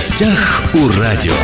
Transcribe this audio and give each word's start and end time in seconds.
гостях 0.00 0.62
у 0.72 0.88
радио. 0.98 1.34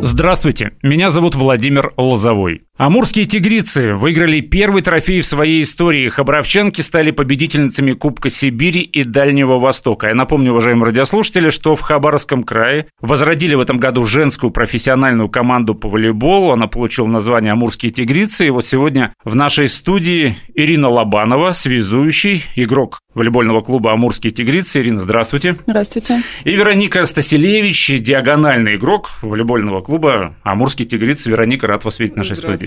Здравствуйте, 0.00 0.72
меня 0.82 1.10
зовут 1.10 1.34
Владимир 1.34 1.92
Лозовой. 1.98 2.65
Амурские 2.78 3.24
тигрицы 3.24 3.94
выиграли 3.94 4.40
первый 4.40 4.82
трофей 4.82 5.22
в 5.22 5.26
своей 5.26 5.62
истории. 5.62 6.10
Хабаровчанки 6.10 6.82
стали 6.82 7.10
победительницами 7.10 7.92
Кубка 7.92 8.28
Сибири 8.28 8.82
и 8.82 9.02
Дальнего 9.02 9.58
Востока. 9.58 10.08
Я 10.08 10.14
напомню, 10.14 10.50
уважаемые 10.50 10.88
радиослушатели, 10.88 11.48
что 11.48 11.74
в 11.74 11.80
Хабаровском 11.80 12.44
крае 12.44 12.88
возродили 13.00 13.54
в 13.54 13.60
этом 13.60 13.78
году 13.78 14.04
женскую 14.04 14.50
профессиональную 14.50 15.30
команду 15.30 15.74
по 15.74 15.88
волейболу. 15.88 16.50
Она 16.50 16.66
получила 16.66 17.06
название 17.06 17.52
Амурские 17.52 17.92
тигрицы. 17.92 18.48
И 18.48 18.50
вот 18.50 18.66
сегодня 18.66 19.14
в 19.24 19.34
нашей 19.34 19.68
студии 19.68 20.36
Ирина 20.54 20.90
Лобанова, 20.90 21.52
связующий, 21.52 22.44
игрок 22.56 22.98
волейбольного 23.14 23.62
клуба 23.62 23.92
«Амурские 23.92 24.30
тигрицы». 24.30 24.82
Ирина, 24.82 24.98
здравствуйте. 24.98 25.56
Здравствуйте. 25.66 26.20
И 26.44 26.50
Вероника 26.50 27.06
Стасилевич, 27.06 27.90
диагональный 28.00 28.76
игрок 28.76 29.08
волейбольного 29.22 29.80
клуба 29.80 30.36
«Амурские 30.42 30.86
тигрицы». 30.86 31.30
Вероника, 31.30 31.66
рад 31.66 31.86
вас 31.86 31.98
видеть 31.98 32.12
в 32.12 32.18
нашей 32.18 32.36
студии. 32.36 32.65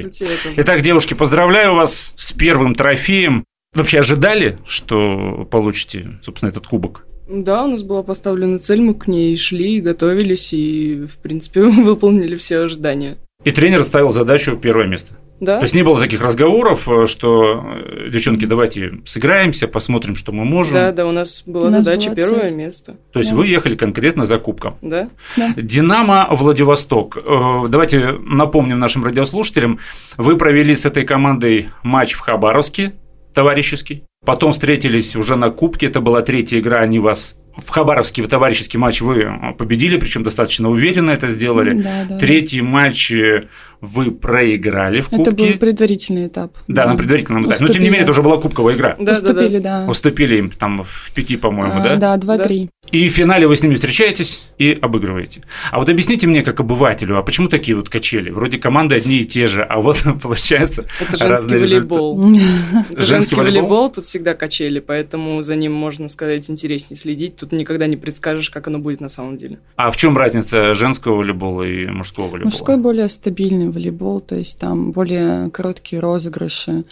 Итак, 0.57 0.81
девушки, 0.81 1.13
поздравляю 1.13 1.75
вас 1.75 2.13
с 2.15 2.33
первым 2.33 2.75
трофеем. 2.75 3.43
Вообще 3.73 3.99
ожидали, 3.99 4.57
что 4.65 5.47
получите, 5.49 6.19
собственно, 6.21 6.49
этот 6.49 6.67
кубок? 6.67 7.05
Да, 7.29 7.63
у 7.65 7.67
нас 7.67 7.83
была 7.83 8.01
поставлена 8.01 8.57
цель, 8.57 8.81
мы 8.81 8.95
к 8.95 9.07
ней 9.07 9.37
шли, 9.37 9.81
готовились 9.81 10.51
и, 10.53 11.05
в 11.05 11.17
принципе, 11.17 11.61
выполнили 11.63 12.35
все 12.35 12.59
ожидания. 12.59 13.17
И 13.43 13.51
тренер 13.51 13.83
ставил 13.83 14.11
задачу 14.11 14.57
первое 14.57 14.87
место. 14.87 15.13
Да. 15.39 15.57
То 15.57 15.63
есть 15.63 15.75
не 15.75 15.83
было 15.83 15.99
таких 15.99 16.21
разговоров, 16.21 16.87
э, 16.89 17.07
что 17.07 17.63
э, 17.65 18.09
девчонки, 18.09 18.45
давайте 18.45 18.99
сыграемся, 19.05 19.67
посмотрим, 19.67 20.15
что 20.15 20.31
мы 20.31 20.45
можем. 20.45 20.73
Да, 20.73 20.91
да, 20.91 21.05
у 21.05 21.11
нас 21.11 21.43
была 21.45 21.67
у 21.67 21.71
нас 21.71 21.85
задача 21.85 22.07
была 22.07 22.15
первое 22.15 22.41
цель. 22.41 22.53
место. 22.53 22.97
То 23.11 23.19
есть 23.19 23.31
да. 23.31 23.37
вы 23.37 23.47
ехали 23.47 23.75
конкретно 23.75 24.25
за 24.25 24.37
кубком. 24.37 24.77
Да. 24.81 25.09
да. 25.37 25.53
Динамо 25.55 26.27
Владивосток. 26.29 27.17
Э, 27.17 27.65
давайте 27.69 28.15
напомним 28.19 28.79
нашим 28.79 29.03
радиослушателям, 29.05 29.79
вы 30.17 30.37
провели 30.37 30.75
с 30.75 30.85
этой 30.85 31.05
командой 31.05 31.69
матч 31.83 32.13
в 32.13 32.19
Хабаровске, 32.19 32.93
товарищеский. 33.33 34.03
Потом 34.25 34.51
встретились 34.51 35.15
уже 35.15 35.37
на 35.37 35.49
Кубке, 35.49 35.87
это 35.87 36.01
была 36.01 36.21
третья 36.21 36.59
игра, 36.59 36.79
они 36.79 36.99
вас 36.99 37.39
в 37.59 37.69
Хабаровске 37.69 38.21
в 38.23 38.27
товарищеский 38.27 38.79
матч 38.79 39.01
вы 39.01 39.53
победили, 39.57 39.97
причем 39.97 40.23
достаточно 40.23 40.69
уверенно 40.69 41.11
это 41.11 41.27
сделали. 41.27 41.73
Да, 41.81 42.05
да, 42.07 42.17
Третий 42.17 42.61
матч 42.61 43.11
вы 43.81 44.11
проиграли 44.11 45.01
в 45.01 45.09
кубке. 45.09 45.21
Это 45.21 45.31
был 45.31 45.53
предварительный 45.59 46.27
этап. 46.27 46.53
Да, 46.67 46.83
да. 46.83 46.91
на 46.91 46.97
предварительном 46.97 47.45
этапе. 47.45 47.63
Но 47.63 47.67
тем 47.69 47.83
не 47.83 47.89
менее, 47.89 48.03
это 48.03 48.11
уже 48.11 48.21
была 48.21 48.37
кубковая 48.37 48.75
игра. 48.75 48.95
Да, 48.99 49.13
Уступили, 49.13 49.59
да, 49.59 49.85
да. 49.85 49.89
Уступили 49.91 50.37
им 50.37 50.51
там 50.51 50.83
в 50.83 51.11
пяти, 51.13 51.37
по-моему, 51.37 51.79
а, 51.79 51.97
да? 51.97 52.15
Да, 52.17 52.37
2-3. 52.37 52.65
Да. 52.65 52.69
И 52.91 53.07
в 53.07 53.11
финале 53.11 53.47
вы 53.47 53.55
с 53.55 53.63
ними 53.63 53.75
встречаетесь 53.75 54.43
и 54.57 54.77
обыгрываете. 54.81 55.43
А 55.71 55.79
вот 55.79 55.89
объясните 55.89 56.27
мне, 56.27 56.43
как 56.43 56.59
обывателю, 56.59 57.17
а 57.17 57.23
почему 57.23 57.47
такие 57.47 57.75
вот 57.77 57.89
качели? 57.89 58.31
Вроде 58.31 58.57
команды 58.57 58.95
одни 58.95 59.19
и 59.19 59.25
те 59.25 59.47
же, 59.47 59.63
а 59.63 59.79
вот 59.79 60.03
получается 60.21 60.85
Это 60.99 61.17
женский 61.27 61.55
волейбол. 61.55 62.31
Это 62.89 63.03
женский 63.03 63.35
волейбол, 63.35 63.91
тут 63.91 64.05
всегда 64.05 64.33
качели, 64.33 64.79
поэтому 64.79 65.41
за 65.41 65.55
ним, 65.55 65.73
можно 65.73 66.07
сказать, 66.07 66.49
интереснее 66.49 66.97
следить. 66.97 67.37
Тут 67.37 67.51
никогда 67.51 67.87
не 67.87 67.95
предскажешь, 67.95 68.49
как 68.49 68.67
оно 68.67 68.79
будет 68.79 69.01
на 69.01 69.09
самом 69.09 69.37
деле. 69.37 69.59
А 69.75 69.91
в 69.91 69.97
чем 69.97 70.17
разница 70.17 70.73
женского 70.73 71.17
волейбола 71.17 71.63
и 71.63 71.85
мужского 71.87 72.25
волейбола? 72.25 72.45
Мужской 72.45 72.77
более 72.77 73.07
стабильный 73.07 73.68
волейбол, 73.71 74.21
то 74.21 74.35
есть 74.35 74.59
там 74.59 74.91
более 74.91 75.49
короткие 75.51 75.99
розыгрыши. 75.99 76.83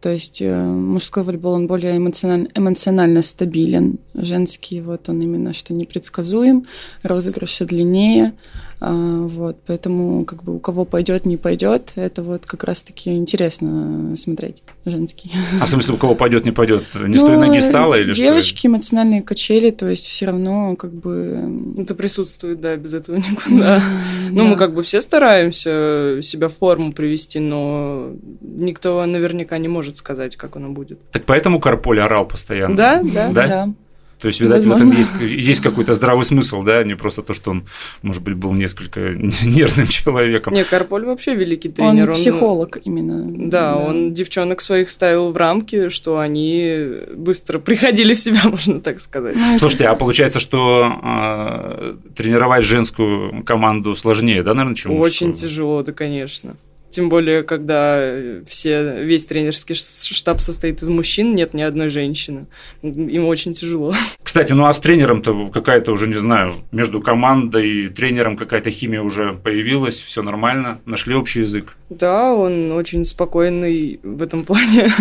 То 0.00 0.10
есть 0.10 0.42
э, 0.42 0.64
мужской 0.64 1.22
волейбол, 1.22 1.52
он 1.52 1.66
более 1.66 1.96
эмоционально, 1.96 2.48
эмоционально 2.54 3.22
стабилен. 3.22 3.98
Женский, 4.14 4.80
вот 4.80 5.08
он 5.08 5.20
именно 5.20 5.52
что 5.52 5.74
непредсказуем, 5.74 6.64
розыгрыши 7.02 7.64
длиннее. 7.64 8.34
А, 8.80 8.92
вот, 8.92 9.58
поэтому 9.66 10.24
как 10.24 10.42
бы 10.42 10.56
у 10.56 10.58
кого 10.58 10.86
пойдет, 10.86 11.26
не 11.26 11.36
пойдет, 11.36 11.92
это 11.96 12.22
вот 12.22 12.46
как 12.46 12.64
раз-таки 12.64 13.14
интересно 13.14 14.16
смотреть 14.16 14.62
женский. 14.86 15.30
А 15.60 15.66
в 15.66 15.68
смысле, 15.68 15.94
у 15.94 15.96
кого 15.98 16.14
пойдет, 16.14 16.46
не 16.46 16.50
пойдет? 16.50 16.84
Не 16.94 17.18
с 17.18 17.20
той 17.20 17.36
ну, 17.36 17.46
ноги 17.46 17.60
стало 17.60 18.00
или 18.00 18.14
Девочки, 18.14 18.60
что? 18.60 18.68
эмоциональные 18.68 19.20
качели, 19.20 19.70
то 19.70 19.86
есть 19.86 20.06
все 20.06 20.26
равно 20.26 20.76
как 20.76 20.94
бы... 20.94 21.74
Это 21.76 21.94
присутствует, 21.94 22.60
да, 22.60 22.74
без 22.76 22.94
этого 22.94 23.16
никуда. 23.16 23.82
Ну, 24.30 24.44
мы 24.44 24.56
как 24.56 24.72
бы 24.74 24.82
все 24.82 25.02
стараемся 25.02 26.20
себя 26.22 26.48
в 26.48 26.54
форму 26.54 26.94
привести, 26.94 27.38
но 27.38 28.12
никто 28.40 29.04
наверняка 29.04 29.58
не 29.58 29.68
может 29.68 29.96
сказать, 29.96 30.36
как 30.36 30.56
оно 30.56 30.70
будет. 30.70 30.98
Так 31.10 31.24
поэтому 31.26 31.60
Карполь 31.60 32.00
орал 32.00 32.26
постоянно? 32.26 32.76
Да, 32.76 33.02
да. 33.02 33.30
Да? 33.30 33.74
То 34.20 34.28
есть, 34.28 34.40
видать, 34.40 34.64
Возможно. 34.64 34.86
в 34.86 34.88
этом 34.88 34.98
есть, 34.98 35.12
есть 35.20 35.60
какой-то 35.62 35.94
здравый 35.94 36.24
смысл, 36.24 36.62
да, 36.62 36.84
не 36.84 36.94
просто 36.94 37.22
то, 37.22 37.32
что 37.32 37.52
он, 37.52 37.64
может 38.02 38.22
быть, 38.22 38.34
был 38.34 38.52
несколько 38.52 39.00
нервным 39.44 39.86
человеком. 39.86 40.52
Не, 40.52 40.64
Карполь 40.64 41.06
вообще 41.06 41.34
великий 41.34 41.70
тренер. 41.70 42.10
Он 42.10 42.14
психолог 42.14 42.76
он, 42.76 42.82
именно. 42.84 43.48
Да, 43.48 43.74
да, 43.74 43.76
он 43.76 44.12
девчонок 44.12 44.60
своих 44.60 44.90
ставил 44.90 45.32
в 45.32 45.36
рамки, 45.36 45.88
что 45.88 46.18
они 46.18 46.86
быстро 47.14 47.58
приходили 47.70 48.14
в 48.14 48.20
себя, 48.20 48.42
можно 48.44 48.80
так 48.80 49.00
сказать. 49.00 49.34
Ну, 49.36 49.58
Слушайте, 49.58 49.86
а 49.86 49.94
получается, 49.94 50.38
что 50.38 50.92
э, 51.02 51.96
тренировать 52.14 52.64
женскую 52.64 53.42
команду 53.44 53.94
сложнее, 53.94 54.42
да, 54.42 54.54
наверное, 54.54 54.76
чем 54.76 54.92
Очень 54.92 55.28
мужскую? 55.28 55.50
тяжело, 55.50 55.82
да, 55.82 55.92
конечно. 55.92 56.56
Тем 56.90 57.08
более, 57.08 57.42
когда 57.42 58.02
все, 58.46 59.04
весь 59.04 59.24
тренерский 59.26 59.74
штаб 59.74 60.40
состоит 60.40 60.82
из 60.82 60.88
мужчин, 60.88 61.34
нет 61.34 61.54
ни 61.54 61.62
одной 61.62 61.88
женщины. 61.88 62.46
Им 62.82 63.26
очень 63.26 63.54
тяжело. 63.54 63.94
Кстати, 64.22 64.52
ну 64.52 64.66
а 64.66 64.72
с 64.72 64.80
тренером-то 64.80 65.48
какая-то 65.48 65.92
уже, 65.92 66.08
не 66.08 66.14
знаю, 66.14 66.54
между 66.72 67.00
командой 67.00 67.68
и 67.68 67.88
тренером 67.88 68.36
какая-то 68.36 68.70
химия 68.70 69.02
уже 69.02 69.32
появилась, 69.32 69.98
все 69.98 70.22
нормально, 70.22 70.78
нашли 70.84 71.14
общий 71.14 71.40
язык. 71.40 71.76
Да, 71.90 72.34
он 72.34 72.72
очень 72.72 73.04
спокойный 73.04 74.00
в 74.02 74.22
этом 74.22 74.44
плане. 74.44 74.88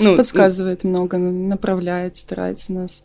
Ну, 0.00 0.16
Подсказывает 0.16 0.82
много, 0.82 1.18
направляет, 1.18 2.16
старается 2.16 2.72
нас 2.72 3.04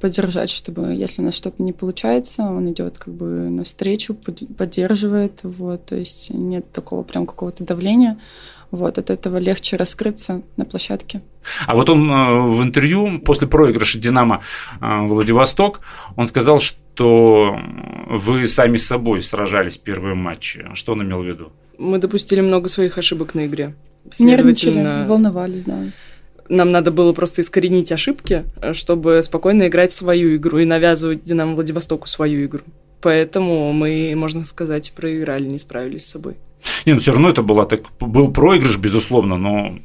поддержать, 0.00 0.50
чтобы, 0.50 0.94
если 0.94 1.22
у 1.22 1.24
нас 1.24 1.34
что-то 1.34 1.62
не 1.62 1.72
получается, 1.72 2.42
он 2.42 2.70
идет 2.70 2.98
как 2.98 3.14
бы 3.14 3.26
навстречу, 3.50 4.14
поддерживает, 4.14 5.40
вот, 5.42 5.86
то 5.86 5.96
есть 5.96 6.30
нет 6.30 6.70
такого 6.72 7.02
прям 7.02 7.26
какого-то 7.26 7.64
давления, 7.64 8.18
вот, 8.70 8.98
от 8.98 9.10
этого 9.10 9.38
легче 9.38 9.76
раскрыться 9.76 10.42
на 10.56 10.64
площадке. 10.64 11.22
А 11.66 11.74
вот 11.74 11.88
он 11.88 12.10
э, 12.10 12.40
в 12.48 12.62
интервью 12.62 13.20
после 13.20 13.46
проигрыша 13.46 13.98
«Динамо» 13.98 14.42
э, 14.80 15.06
Владивосток, 15.06 15.80
он 16.16 16.26
сказал, 16.26 16.60
что 16.60 17.58
вы 18.08 18.46
сами 18.46 18.76
с 18.76 18.86
собой 18.86 19.22
сражались 19.22 19.78
в 19.78 19.82
первые 19.82 20.14
матчи. 20.14 20.66
Что 20.74 20.92
он 20.92 21.02
имел 21.02 21.22
в 21.22 21.26
виду? 21.26 21.52
Мы 21.78 21.98
допустили 21.98 22.40
много 22.40 22.68
своих 22.68 22.98
ошибок 22.98 23.34
на 23.34 23.46
игре. 23.46 23.74
Нервничали, 24.18 25.06
волновались, 25.06 25.64
да 25.64 25.78
нам 26.48 26.70
надо 26.70 26.90
было 26.90 27.12
просто 27.12 27.42
искоренить 27.42 27.92
ошибки, 27.92 28.44
чтобы 28.72 29.20
спокойно 29.22 29.68
играть 29.68 29.92
свою 29.92 30.36
игру 30.36 30.58
и 30.58 30.64
навязывать 30.64 31.22
Динамо 31.22 31.54
Владивостоку 31.54 32.06
свою 32.06 32.46
игру. 32.46 32.62
Поэтому 33.00 33.72
мы, 33.72 34.14
можно 34.16 34.44
сказать, 34.44 34.92
проиграли, 34.92 35.44
не 35.44 35.58
справились 35.58 36.06
с 36.06 36.10
собой. 36.10 36.36
Не, 36.84 36.94
ну 36.94 36.98
все 36.98 37.12
равно 37.12 37.30
это 37.30 37.42
была 37.42 37.64
так, 37.66 37.82
был 38.00 38.32
проигрыш, 38.32 38.78
безусловно, 38.78 39.36
но 39.36 39.78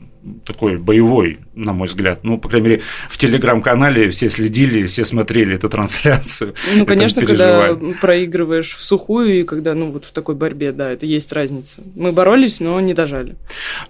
такой 0.45 0.77
боевой, 0.77 1.39
на 1.55 1.73
мой 1.73 1.87
взгляд. 1.87 2.23
Ну, 2.23 2.37
по 2.37 2.49
крайней 2.49 2.69
мере, 2.69 2.81
в 3.09 3.17
телеграм-канале 3.17 4.09
все 4.09 4.29
следили, 4.29 4.85
все 4.85 5.05
смотрели 5.05 5.55
эту 5.55 5.69
трансляцию. 5.69 6.53
Ну, 6.75 6.85
конечно, 6.85 7.25
когда 7.25 7.75
проигрываешь 7.99 8.71
в 8.71 8.83
сухую 8.83 9.41
и 9.41 9.43
когда, 9.43 9.73
ну, 9.73 9.91
вот 9.91 10.05
в 10.05 10.11
такой 10.11 10.35
борьбе, 10.35 10.71
да, 10.71 10.91
это 10.91 11.05
есть 11.05 11.33
разница. 11.33 11.83
Мы 11.95 12.11
боролись, 12.11 12.59
но 12.59 12.79
не 12.79 12.93
дожали. 12.93 13.35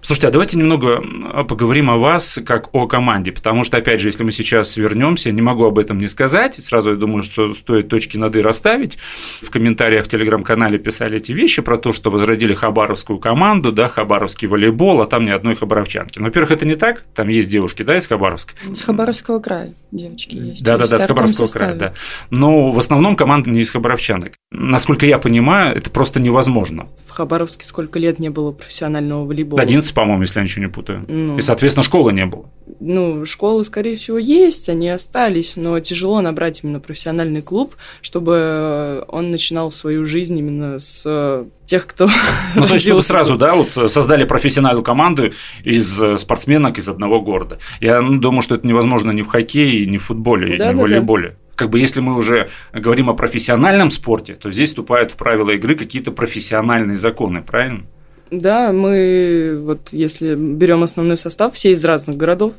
Слушайте, 0.01 0.27
а 0.27 0.31
давайте 0.31 0.57
немного 0.57 1.03
поговорим 1.43 1.89
о 1.89 1.97
вас 1.97 2.39
как 2.45 2.73
о 2.73 2.87
команде, 2.87 3.31
потому 3.31 3.63
что, 3.63 3.77
опять 3.77 3.99
же, 3.99 4.07
если 4.07 4.23
мы 4.23 4.31
сейчас 4.31 4.77
вернемся, 4.77 5.31
не 5.31 5.41
могу 5.41 5.65
об 5.65 5.77
этом 5.77 5.97
не 5.97 6.07
сказать, 6.07 6.55
сразу 6.55 6.91
я 6.91 6.95
думаю, 6.95 7.23
что 7.23 7.53
стоит 7.53 7.89
точки 7.89 8.17
над 8.17 8.35
«и» 8.35 8.41
расставить. 8.41 8.97
В 9.41 9.49
комментариях 9.49 10.05
в 10.05 10.07
телеграм-канале 10.07 10.77
писали 10.79 11.17
эти 11.17 11.31
вещи 11.33 11.61
про 11.61 11.77
то, 11.77 11.91
что 11.93 12.09
возродили 12.09 12.53
хабаровскую 12.53 13.19
команду, 13.19 13.71
да, 13.71 13.89
хабаровский 13.89 14.47
волейбол, 14.47 15.01
а 15.01 15.07
там 15.07 15.25
ни 15.25 15.29
одной 15.29 15.55
хабаровчанки. 15.55 16.20
Ну, 16.21 16.27
во-первых, 16.27 16.51
это 16.51 16.67
не 16.67 16.75
так. 16.75 17.03
Там 17.15 17.29
есть 17.29 17.49
девушки, 17.49 17.81
да, 17.81 17.97
из 17.97 18.05
Хабаровска. 18.05 18.53
С 18.71 18.83
Хабаровского 18.83 19.39
края 19.39 19.73
девочки 19.91 20.35
есть. 20.35 20.63
Да, 20.63 20.77
да, 20.77 20.85
да, 20.85 20.99
с 20.99 21.07
Хабаровского 21.07 21.47
края, 21.47 21.73
да. 21.73 21.93
Но 22.29 22.71
в 22.71 22.77
основном 22.77 23.15
команда 23.15 23.49
не 23.49 23.61
из 23.61 23.71
Хабаровчанок. 23.71 24.33
Насколько 24.51 25.07
я 25.07 25.17
понимаю, 25.17 25.75
это 25.75 25.89
просто 25.89 26.19
невозможно. 26.19 26.87
В 27.07 27.09
Хабаровске 27.09 27.65
сколько 27.65 27.97
лет 27.97 28.19
не 28.19 28.29
было 28.29 28.51
профессионального 28.51 29.25
волейбола? 29.25 29.63
11, 29.63 29.91
по-моему, 29.95 30.21
если 30.21 30.39
я 30.39 30.43
ничего 30.43 30.65
не 30.65 30.69
путаю. 30.71 31.05
Ну, 31.07 31.39
И, 31.39 31.41
соответственно, 31.41 31.83
школы 31.83 32.13
не 32.13 32.27
было. 32.27 32.45
Ну, 32.79 33.25
школы, 33.25 33.63
скорее 33.63 33.95
всего, 33.95 34.19
есть, 34.19 34.69
они 34.69 34.89
остались, 34.89 35.55
но 35.55 35.79
тяжело 35.79 36.21
набрать 36.21 36.63
именно 36.63 36.79
профессиональный 36.79 37.41
клуб, 37.41 37.75
чтобы 38.01 39.03
он 39.07 39.31
начинал 39.31 39.71
свою 39.71 40.05
жизнь 40.05 40.37
именно 40.37 40.77
с 40.77 41.47
тех, 41.71 41.87
кто 41.87 42.09
Ну, 42.55 42.67
то 42.67 42.73
есть, 42.73 42.85
чтобы 42.85 43.01
сразу, 43.01 43.37
да, 43.37 43.55
вот 43.55 43.89
создали 43.89 44.25
профессиональную 44.25 44.83
команду 44.83 45.31
из 45.63 46.01
э, 46.01 46.17
спортсменок 46.17 46.77
из 46.77 46.89
одного 46.89 47.21
города. 47.21 47.59
Я 47.79 48.01
ну, 48.01 48.19
думаю, 48.19 48.41
что 48.41 48.55
это 48.55 48.67
невозможно 48.67 49.11
ни 49.11 49.21
в 49.21 49.27
хоккее, 49.27 49.85
ни 49.85 49.97
в 49.97 50.03
футболе, 50.03 50.57
да, 50.57 50.73
ни 50.73 50.75
в 50.75 50.79
волейболе. 50.79 51.29
Да. 51.29 51.35
как 51.55 51.69
бы 51.69 51.79
если 51.79 52.01
мы 52.01 52.17
уже 52.17 52.49
говорим 52.73 53.09
о 53.09 53.13
профессиональном 53.13 53.89
спорте, 53.89 54.33
то 54.33 54.51
здесь 54.51 54.69
вступают 54.69 55.13
в 55.13 55.15
правила 55.15 55.51
игры 55.51 55.75
какие-то 55.75 56.11
профессиональные 56.11 56.97
законы, 56.97 57.41
правильно? 57.41 57.85
Да, 58.31 58.73
мы 58.73 59.57
вот 59.63 59.93
если 59.93 60.35
берем 60.35 60.83
основной 60.83 61.15
состав, 61.15 61.53
все 61.53 61.71
из 61.71 61.85
разных 61.85 62.17
городов, 62.17 62.51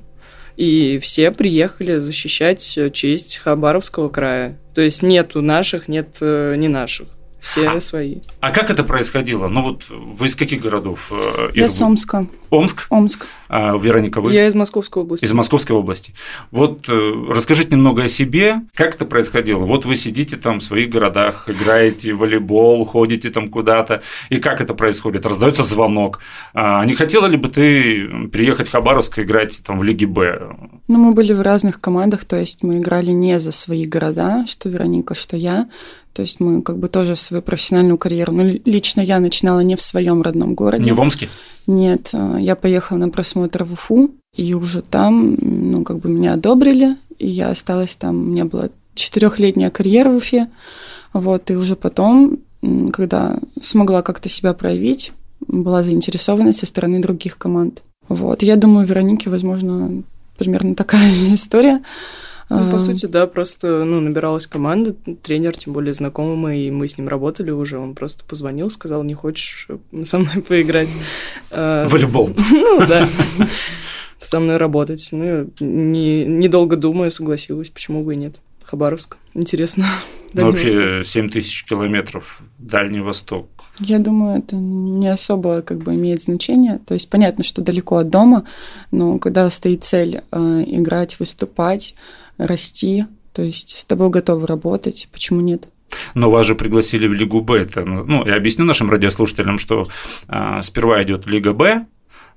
и 0.56 0.99
все 1.03 1.31
приехали 1.32 1.99
защищать 1.99 2.79
честь 2.94 3.41
Хабаровского 3.44 4.09
края. 4.09 4.59
То 4.75 4.81
есть 4.81 5.03
нету 5.03 5.43
наших, 5.43 5.88
нет 5.88 6.17
э, 6.23 6.55
не 6.56 6.69
наших 6.69 7.09
все 7.42 7.68
а, 7.68 7.80
свои. 7.80 8.18
А 8.40 8.52
как 8.52 8.70
это 8.70 8.84
происходило? 8.84 9.48
Ну 9.48 9.62
вот 9.62 9.86
вы 9.90 10.26
из 10.26 10.36
каких 10.36 10.62
городов? 10.62 11.10
Э, 11.10 11.50
Я 11.54 11.66
из 11.66 11.82
Омска. 11.82 12.28
Омск? 12.50 12.86
Омск. 12.88 13.26
А, 13.48 13.76
Вероника, 13.76 14.20
вы? 14.20 14.32
Я 14.32 14.46
из 14.46 14.54
Московской 14.54 15.02
области. 15.02 15.24
Из 15.24 15.32
Московской 15.32 15.74
области. 15.74 16.14
Вот 16.52 16.88
э, 16.88 17.12
расскажите 17.30 17.72
немного 17.72 18.04
о 18.04 18.08
себе. 18.08 18.60
Как 18.74 18.94
это 18.94 19.06
происходило? 19.06 19.64
Вот 19.64 19.84
вы 19.84 19.96
сидите 19.96 20.36
там 20.36 20.60
в 20.60 20.62
своих 20.62 20.88
городах, 20.90 21.48
играете 21.48 22.14
в 22.14 22.18
волейбол, 22.18 22.84
ходите 22.84 23.28
там 23.30 23.48
куда-то. 23.48 24.02
И 24.28 24.36
как 24.36 24.60
это 24.60 24.74
происходит? 24.74 25.26
Раздается 25.26 25.64
звонок. 25.64 26.20
А 26.54 26.84
не 26.84 26.94
хотела 26.94 27.26
ли 27.26 27.36
бы 27.36 27.48
ты 27.48 28.28
приехать 28.28 28.68
в 28.68 28.70
Хабаровск 28.70 29.18
и 29.18 29.22
играть 29.22 29.62
там 29.66 29.80
в 29.80 29.82
Лиге 29.82 30.06
Б? 30.06 30.56
Ну, 30.86 30.98
мы 30.98 31.12
были 31.12 31.32
в 31.32 31.40
разных 31.40 31.80
командах, 31.80 32.24
то 32.24 32.36
есть 32.36 32.62
мы 32.62 32.78
играли 32.78 33.10
не 33.10 33.40
за 33.40 33.50
свои 33.50 33.84
города, 33.84 34.44
что 34.46 34.68
Вероника, 34.68 35.14
что 35.14 35.36
я. 35.36 35.66
То 36.12 36.23
есть 36.23 36.41
мы 36.41 36.62
как 36.62 36.79
бы 36.79 36.88
тоже 36.88 37.17
свою 37.17 37.43
профессиональную 37.43 37.97
карьеру. 37.97 38.32
Ну, 38.32 38.61
лично 38.64 39.00
я 39.00 39.19
начинала 39.19 39.61
не 39.61 39.76
в 39.76 39.81
своем 39.81 40.23
родном 40.23 40.55
городе. 40.55 40.85
Не 40.85 40.93
в 40.93 41.00
Омске? 41.00 41.29
Нет, 41.67 42.11
э, 42.12 42.37
я 42.41 42.55
поехала 42.56 42.99
на 42.99 43.09
просмотр 43.09 43.64
в 43.64 43.73
Уфу, 43.73 44.11
и 44.37 44.55
уже 44.55 44.82
там, 44.82 45.37
ну, 45.41 45.85
как 45.85 45.99
бы 45.99 46.11
меня 46.11 46.35
одобрили, 46.35 46.97
и 47.19 47.29
я 47.29 47.50
осталась 47.50 47.94
там. 47.94 48.17
У 48.17 48.25
меня 48.25 48.44
была 48.44 48.69
четырехлетняя 48.94 49.70
карьера 49.70 50.11
в 50.11 50.17
Уфе. 50.17 50.49
Вот, 51.12 51.50
и 51.50 51.56
уже 51.56 51.76
потом, 51.76 52.38
когда 52.93 53.38
смогла 53.61 54.03
как-то 54.03 54.29
себя 54.29 54.55
проявить, 54.55 55.12
была 55.47 55.82
заинтересованность 55.82 56.61
со 56.61 56.67
стороны 56.67 57.00
других 57.00 57.38
команд. 57.38 57.82
Вот, 58.09 58.43
я 58.43 58.56
думаю, 58.56 58.87
Веронике, 58.87 59.31
возможно, 59.31 60.03
примерно 60.38 60.75
такая 60.76 61.11
история. 61.32 61.82
Ну, 62.60 62.70
по 62.70 62.78
сути, 62.78 63.06
да, 63.06 63.26
просто 63.26 63.84
ну, 63.84 64.00
набиралась 64.00 64.46
команда, 64.46 64.94
тренер, 65.22 65.56
тем 65.56 65.72
более 65.72 65.93
знакомый, 65.93 66.66
и 66.66 66.70
мы 66.70 66.87
с 66.88 66.99
ним 66.99 67.08
работали 67.08 67.50
уже. 67.50 67.78
Он 67.78 67.94
просто 67.94 68.25
позвонил, 68.25 68.70
сказал, 68.70 69.02
не 69.02 69.14
хочешь 69.14 69.69
со 70.02 70.19
мной 70.19 70.43
поиграть. 70.43 70.88
А, 71.50 71.88
волейбол. 71.88 72.31
Ну, 72.52 72.87
да. 72.87 73.08
Со 74.19 74.40
мной 74.40 74.56
работать. 74.56 75.08
Ну, 75.10 75.50
не, 75.60 76.25
недолго 76.25 76.76
думая, 76.76 77.10
согласилась, 77.10 77.70
почему 77.70 78.04
бы 78.04 78.14
и 78.14 78.16
нет. 78.16 78.37
Хабаровск. 78.64 79.16
Интересно. 79.34 79.87
Ну, 80.34 80.46
вообще 80.46 81.02
7 81.04 81.28
тысяч 81.28 81.66
километров 81.66 82.40
Дальний 82.56 83.00
Восток. 83.00 83.49
Я 83.78 83.98
думаю, 83.98 84.38
это 84.38 84.56
не 84.56 85.08
особо 85.08 85.62
как 85.62 85.78
бы 85.78 85.94
имеет 85.94 86.22
значение. 86.22 86.80
То 86.86 86.94
есть 86.94 87.08
понятно, 87.08 87.42
что 87.42 87.62
далеко 87.62 87.96
от 87.96 88.10
дома, 88.10 88.44
но 88.90 89.19
когда 89.19 89.48
стоит 89.50 89.84
цель 89.84 90.22
э, 90.30 90.62
играть, 90.66 91.19
выступать, 91.19 91.94
расти, 92.36 93.06
то 93.32 93.42
есть 93.42 93.78
с 93.78 93.84
тобой 93.84 94.10
готовы 94.10 94.46
работать, 94.46 95.08
почему 95.12 95.40
нет? 95.40 95.69
Но 96.14 96.30
вас 96.30 96.46
же 96.46 96.54
пригласили 96.54 97.06
в 97.06 97.12
Лигу 97.12 97.40
Б. 97.40 97.60
Это, 97.60 97.84
ну, 97.84 98.26
я 98.26 98.36
объясню 98.36 98.64
нашим 98.64 98.90
радиослушателям, 98.90 99.58
что 99.58 99.88
а, 100.28 100.62
сперва 100.62 101.02
идет 101.02 101.26
Лига 101.26 101.52
Б, 101.52 101.86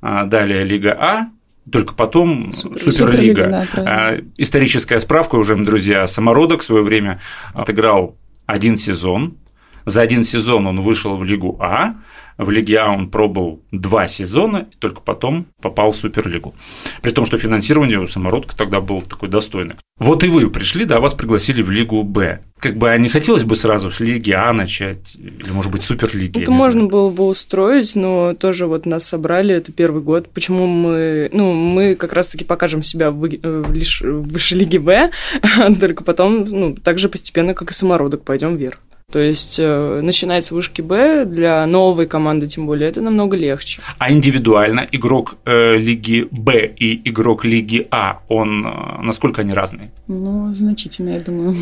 а, 0.01 0.25
далее 0.25 0.63
Лига 0.65 0.91
А, 0.99 1.29
только 1.71 1.95
потом 1.95 2.51
Супер, 2.51 2.91
Суперлига. 2.91 3.47
да, 3.47 3.67
а, 3.77 4.17
историческая 4.37 4.99
справка 4.99 5.35
уже, 5.35 5.55
друзья, 5.55 6.05
Самородок 6.05 6.61
в 6.61 6.63
свое 6.65 6.83
время 6.83 7.21
отыграл 7.53 8.17
один 8.45 8.77
сезон. 8.77 9.37
За 9.85 10.01
один 10.01 10.23
сезон 10.23 10.67
он 10.67 10.81
вышел 10.81 11.15
в 11.17 11.23
Лигу 11.23 11.57
А, 11.59 11.95
в 12.37 12.49
Лиге 12.49 12.79
А 12.79 12.91
он 12.91 13.09
пробовал 13.09 13.61
два 13.71 14.07
сезона, 14.07 14.67
и 14.71 14.75
только 14.77 15.01
потом 15.01 15.47
попал 15.61 15.91
в 15.91 15.95
Суперлигу. 15.95 16.53
При 17.01 17.11
том, 17.11 17.25
что 17.25 17.37
финансирование 17.37 17.99
у 17.99 18.07
самородка 18.07 18.55
тогда 18.55 18.81
было 18.81 19.01
такое 19.01 19.29
достойное. 19.29 19.77
Вот 19.97 20.23
и 20.23 20.27
вы 20.27 20.49
пришли, 20.49 20.85
да, 20.85 20.99
вас 20.99 21.13
пригласили 21.13 21.61
в 21.61 21.69
Лигу 21.71 22.03
Б. 22.03 22.41
Как 22.59 22.75
бы 22.77 22.89
а 22.89 22.97
не 22.97 23.09
хотелось 23.09 23.43
бы 23.43 23.55
сразу 23.55 23.89
с 23.91 23.99
Лиги 23.99 24.31
А 24.31 24.51
начать, 24.51 25.15
или, 25.15 25.51
может 25.51 25.71
быть, 25.71 25.83
Суперлиги? 25.83 26.41
Это 26.41 26.51
можно 26.51 26.81
знаю. 26.81 26.89
было 26.89 27.09
бы 27.09 27.25
устроить, 27.27 27.95
но 27.95 28.33
тоже 28.33 28.65
вот 28.65 28.85
нас 28.85 29.05
собрали, 29.05 29.55
это 29.55 29.71
первый 29.71 30.01
год. 30.01 30.29
Почему 30.29 30.67
мы, 30.67 31.29
ну, 31.31 31.53
мы 31.53 31.95
как 31.95 32.13
раз-таки 32.13 32.43
покажем 32.43 32.83
себя 32.83 33.11
в, 33.11 33.19
в 33.19 33.73
лишь 33.73 34.01
в 34.01 34.33
высшей 34.33 34.57
Лиге 34.57 34.79
Б, 34.79 35.11
только 35.79 36.03
потом, 36.03 36.45
ну, 36.45 36.75
так 36.75 36.97
же 36.97 37.07
постепенно, 37.07 37.53
как 37.53 37.71
и 37.71 37.73
самородок, 37.73 38.23
пойдем 38.23 38.57
вверх. 38.57 38.79
То 39.11 39.19
есть 39.19 39.59
э, 39.59 40.01
начинать 40.01 40.43
с 40.43 40.51
вышки 40.51 40.81
Б 40.81 41.25
для 41.25 41.65
новой 41.67 42.07
команды, 42.07 42.47
тем 42.47 42.65
более, 42.65 42.89
это 42.89 43.01
намного 43.01 43.37
легче. 43.37 43.81
А 43.99 44.11
индивидуально 44.11 44.87
игрок 44.91 45.37
э, 45.45 45.77
лиги 45.77 46.27
Б 46.31 46.73
и 46.75 47.07
игрок 47.09 47.45
лиги 47.45 47.87
А, 47.91 48.21
он 48.27 48.65
э, 48.65 49.01
насколько 49.03 49.41
они 49.41 49.53
разные? 49.53 49.91
Ну, 50.07 50.51
значительно, 50.53 51.09
я 51.09 51.19
думаю. 51.19 51.55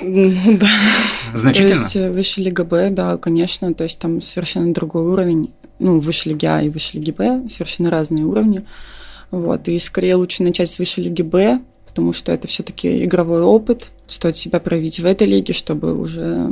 Да. 0.02 0.68
Значительно? 1.34 1.74
То 1.74 1.80
есть 1.80 1.96
э, 1.96 2.10
выше 2.10 2.42
лига 2.42 2.64
Б, 2.64 2.90
да, 2.90 3.16
конечно, 3.16 3.72
то 3.72 3.84
есть 3.84 3.98
там 3.98 4.20
совершенно 4.20 4.72
другой 4.74 5.02
уровень. 5.02 5.50
Ну, 5.78 5.98
выше 5.98 6.28
лиги 6.28 6.46
А 6.46 6.62
и 6.62 6.68
выше 6.68 6.98
лиги 6.98 7.10
Б 7.10 7.48
совершенно 7.48 7.90
разные 7.90 8.24
уровни. 8.24 8.64
Вот, 9.30 9.66
и 9.66 9.78
скорее 9.78 10.16
лучше 10.16 10.42
начать 10.42 10.68
с 10.68 10.78
высшей 10.78 11.04
лиги 11.04 11.22
Б, 11.22 11.60
потому 11.92 12.14
что 12.14 12.32
это 12.32 12.48
все-таки 12.48 13.04
игровой 13.04 13.42
опыт. 13.42 13.92
Стоит 14.06 14.34
себя 14.34 14.60
проявить 14.60 14.98
в 14.98 15.04
этой 15.04 15.26
лиге, 15.28 15.52
чтобы 15.52 15.94
уже 15.94 16.48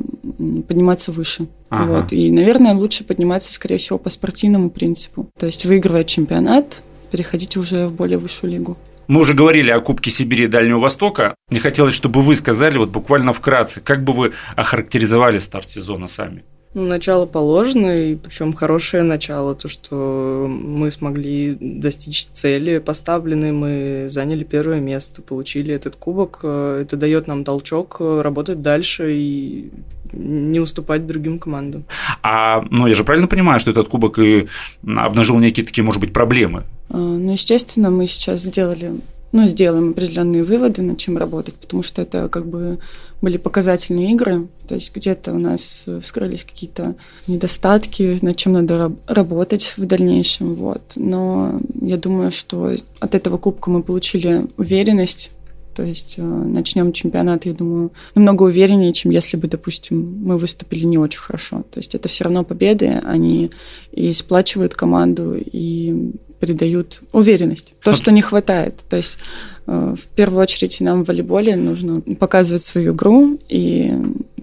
подниматься 0.69 1.13
выше. 1.13 1.47
Ага. 1.71 2.03
Вот. 2.03 2.13
И, 2.13 2.31
наверное, 2.31 2.75
лучше 2.75 3.05
подниматься, 3.05 3.51
скорее 3.51 3.79
всего, 3.79 3.99
по 3.99 4.11
спортивному 4.11 4.69
принципу. 4.69 5.31
То 5.39 5.47
есть 5.47 5.65
выигрывая 5.65 6.05
чемпионат, 6.05 6.83
переходить 7.11 7.57
уже 7.57 7.87
в 7.87 7.95
более 7.95 8.19
высшую 8.19 8.53
лигу. 8.53 8.77
Мы 9.09 9.21
уже 9.21 9.33
говорили 9.33 9.71
о 9.71 9.81
Кубке 9.81 10.11
Сибири 10.11 10.45
и 10.45 10.47
Дальнего 10.47 10.79
Востока. 10.79 11.35
Мне 11.49 11.59
хотелось, 11.59 11.95
чтобы 11.95 12.21
вы 12.21 12.37
сказали 12.37 12.77
вот 12.77 12.91
буквально 12.91 13.33
вкратце, 13.33 13.81
как 13.81 14.05
бы 14.05 14.13
вы 14.13 14.33
охарактеризовали 14.57 15.39
старт 15.39 15.71
сезона 15.71 16.07
сами? 16.07 16.45
Ну, 16.73 16.87
начало 16.87 17.27
положено, 17.27 17.97
и 17.97 18.15
причем 18.15 18.53
хорошее 18.53 19.03
начало, 19.03 19.57
то, 19.57 19.69
что 19.69 20.47
мы 20.49 20.93
смогли 20.93 21.57
достичь 21.61 22.27
цели 22.27 22.79
поставленной, 22.79 23.51
мы 23.51 24.05
заняли 24.09 24.45
первое 24.45 24.79
место, 24.79 25.21
получили 25.21 25.75
этот 25.75 25.97
кубок. 25.97 26.45
Это 26.45 26.97
дает 26.97 27.27
нам 27.27 27.43
толчок 27.43 27.97
работать 28.01 28.63
дальше 28.63 29.13
и 29.13 29.71
не 30.13 30.61
уступать 30.61 31.07
другим 31.07 31.41
командам. 31.41 31.85
А, 32.23 32.65
ну, 32.71 32.87
я 32.87 32.95
же 32.95 33.03
правильно 33.03 33.27
понимаю, 33.27 33.59
что 33.59 33.73
этот 33.73 33.89
кубок 33.89 34.21
и 34.21 34.47
обнажил 34.85 35.39
некие 35.39 35.67
такие, 35.67 35.85
может 35.85 36.01
быть, 36.01 36.13
проблемы? 36.13 36.65
А, 36.89 36.99
ну, 36.99 37.33
естественно, 37.33 37.91
мы 37.91 38.07
сейчас 38.07 38.43
сделали 38.43 38.93
ну, 39.33 39.47
сделаем 39.47 39.91
определенные 39.91 40.43
выводы, 40.43 40.83
над 40.83 40.99
чем 40.99 41.19
работать, 41.19 41.55
потому 41.55 41.83
что 41.83 42.03
это 42.03 42.29
как 42.29 42.47
бы 42.47 42.79
были 43.21 43.37
показательные 43.37 44.13
игры, 44.13 44.49
то 44.67 44.75
есть 44.75 44.95
где-то 44.95 45.33
у 45.33 45.39
нас 45.39 45.85
вскрылись 46.03 46.45
какие-то 46.45 46.95
недостатки, 47.27 48.19
над 48.23 48.37
чем 48.37 48.53
надо 48.53 48.93
работать 49.07 49.75
в 49.77 49.85
дальнейшем, 49.85 50.55
вот. 50.55 50.95
Но 50.97 51.61
я 51.81 51.97
думаю, 51.97 52.31
что 52.31 52.75
от 52.99 53.15
этого 53.15 53.37
кубка 53.37 53.71
мы 53.71 53.83
получили 53.83 54.47
уверенность, 54.57 55.31
то 55.75 55.85
есть 55.85 56.17
э, 56.19 56.23
начнем 56.23 56.93
чемпионат, 56.93 57.47
я 57.47 57.55
думаю, 57.55 57.93
намного 58.15 58.43
увереннее, 58.43 58.93
чем 58.93 59.13
если 59.13 59.37
бы, 59.37 59.49
допустим, 59.49 60.19
мы 60.25 60.37
выступили 60.37 60.85
не 60.85 60.99
очень 60.99 61.21
хорошо. 61.21 61.65
То 61.71 61.79
есть 61.79 61.95
это 61.95 62.09
все 62.09 62.25
равно 62.25 62.45
победы, 62.45 63.01
они 63.05 63.51
и 63.93 64.13
сплачивают 64.13 64.75
команду, 64.75 65.37
и 65.37 66.13
придают 66.41 67.03
уверенность. 67.13 67.75
То, 67.83 67.93
что 67.93 68.11
не 68.11 68.23
хватает. 68.23 68.83
То 68.89 68.97
есть 68.97 69.19
э, 69.67 69.95
в 69.97 70.07
первую 70.17 70.43
очередь 70.43 70.81
нам 70.81 71.05
в 71.05 71.09
волейболе 71.09 71.55
нужно 71.55 72.01
показывать 72.01 72.63
свою 72.63 72.93
игру, 72.93 73.39
и 73.49 73.95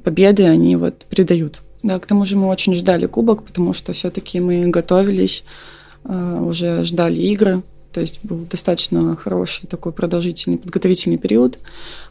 победы 0.03 0.43
они 0.43 0.75
вот 0.75 1.05
придают. 1.09 1.61
Да, 1.83 1.99
к 1.99 2.05
тому 2.05 2.25
же 2.25 2.37
мы 2.37 2.47
очень 2.47 2.73
ждали 2.73 3.07
кубок, 3.07 3.43
потому 3.43 3.73
что 3.73 3.93
все-таки 3.93 4.39
мы 4.39 4.67
готовились, 4.67 5.43
э, 6.05 6.39
уже 6.41 6.83
ждали 6.83 7.19
игры, 7.21 7.63
то 7.91 8.01
есть 8.01 8.19
был 8.23 8.45
достаточно 8.49 9.15
хороший 9.15 9.67
такой 9.67 9.91
продолжительный 9.91 10.57
подготовительный 10.57 11.17
период, 11.17 11.59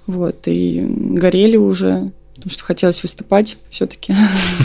вот, 0.06 0.48
и 0.48 0.84
горели 0.88 1.56
уже, 1.56 2.12
потому 2.34 2.50
что 2.50 2.64
хотелось 2.64 3.02
выступать 3.02 3.56
все-таки, 3.70 4.14